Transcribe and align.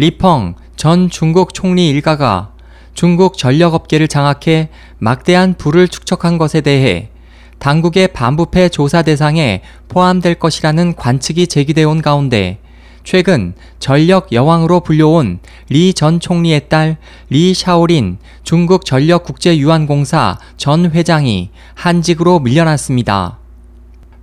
리펑 0.00 0.54
전 0.76 1.10
중국 1.10 1.52
총리 1.52 1.90
일가가 1.90 2.52
중국 2.94 3.36
전력업계를 3.36 4.08
장악해 4.08 4.70
막대한 4.96 5.52
부를 5.52 5.88
축적한 5.88 6.38
것에 6.38 6.62
대해 6.62 7.10
당국의 7.58 8.08
반부패 8.14 8.70
조사 8.70 9.02
대상에 9.02 9.60
포함될 9.88 10.36
것이라는 10.36 10.96
관측이 10.96 11.48
제기되어 11.48 11.86
온 11.86 12.00
가운데 12.00 12.60
최근 13.04 13.52
전력 13.78 14.32
여왕으로 14.32 14.80
불려온 14.80 15.40
리 15.68 15.92
전 15.92 16.18
총리의 16.18 16.70
딸 16.70 16.96
리 17.28 17.52
샤오린 17.52 18.16
중국 18.42 18.86
전력국제유한공사 18.86 20.38
전 20.56 20.90
회장이 20.90 21.50
한직으로 21.74 22.40
밀려났습니다. 22.40 23.38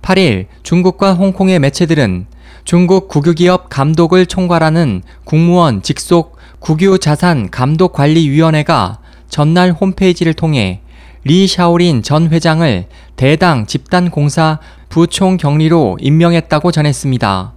8일 0.02 0.46
중국과 0.64 1.14
홍콩의 1.14 1.60
매체들은 1.60 2.26
중국 2.64 3.08
국유기업 3.08 3.70
감독을 3.70 4.26
총괄하는 4.26 5.02
국무원 5.24 5.82
직속 5.82 6.36
국유자산감독관리위원회가 6.60 8.98
전날 9.28 9.72
홈페이지를 9.72 10.34
통해 10.34 10.82
리 11.24 11.46
샤오린 11.46 12.02
전 12.02 12.30
회장을 12.30 12.86
대당 13.16 13.66
집단공사 13.66 14.60
부총 14.88 15.36
경리로 15.36 15.98
임명했다고 16.00 16.72
전했습니다. 16.72 17.52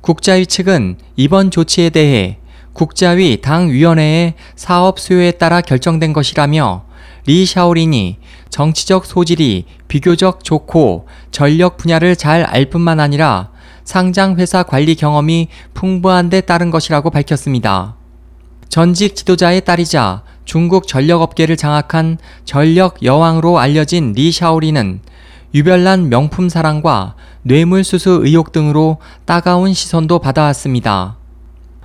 국자위 0.00 0.46
측은 0.46 0.96
이번 1.16 1.50
조치에 1.50 1.90
대해 1.90 2.38
국자위 2.72 3.40
당위원회의 3.40 4.34
사업 4.56 4.98
수요에 4.98 5.32
따라 5.32 5.60
결정된 5.60 6.12
것이라며 6.12 6.84
리 7.26 7.44
샤오린이 7.44 8.18
정치적 8.48 9.04
소질이 9.04 9.66
비교적 9.88 10.42
좋고 10.42 11.06
전력 11.30 11.76
분야를 11.76 12.16
잘 12.16 12.44
알 12.44 12.66
뿐만 12.66 13.00
아니라 13.00 13.50
상장 13.84 14.36
회사 14.36 14.62
관리 14.62 14.94
경험이 14.94 15.48
풍부한 15.74 16.30
데 16.30 16.40
따른 16.40 16.70
것이라고 16.70 17.10
밝혔습니다. 17.10 17.96
전직 18.68 19.16
지도자의 19.16 19.64
딸이자 19.64 20.22
중국 20.44 20.88
전력업계를 20.88 21.56
장악한 21.56 22.18
전력 22.44 23.02
여왕으로 23.02 23.58
알려진 23.58 24.12
리 24.12 24.32
샤오린은 24.32 25.00
유별난 25.54 26.08
명품 26.08 26.48
사랑과 26.48 27.14
뇌물수수 27.42 28.22
의혹 28.24 28.52
등으로 28.52 28.98
따가운 29.24 29.74
시선도 29.74 30.18
받아왔습니다. 30.18 31.19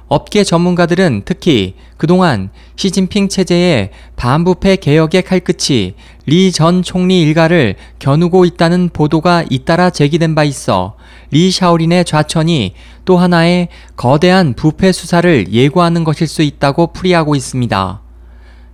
업계 0.07 0.43
전문가들은 0.43 1.23
특히 1.25 1.73
그동안 1.97 2.49
시진핑 2.75 3.29
체제의 3.29 3.89
반부패 4.15 4.77
개혁의 4.77 5.23
칼끝이 5.23 5.95
리 6.27 6.51
전 6.51 6.83
총리 6.83 7.21
일가를 7.21 7.75
겨누고 7.99 8.45
있다는 8.45 8.89
보도가 8.93 9.45
잇따라 9.49 9.89
제기된 9.89 10.35
바 10.35 10.43
있어 10.43 10.95
리 11.31 11.51
샤오린의 11.51 12.05
좌천이 12.05 12.73
또 13.05 13.17
하나의 13.17 13.69
거대한 13.95 14.53
부패 14.53 14.91
수사를 14.91 15.51
예고하는 15.51 16.03
것일 16.03 16.27
수 16.27 16.41
있다고 16.43 16.87
풀이하고 16.93 17.35
있습니다. 17.35 18.01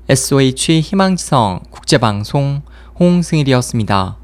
SOH 0.10 0.82
희망지성 0.82 1.62
국제방송 1.70 2.62
홍승일이었습니다. 3.00 4.21